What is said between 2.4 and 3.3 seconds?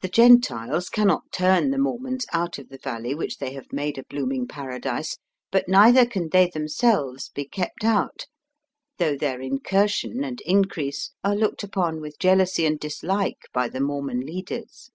of the valley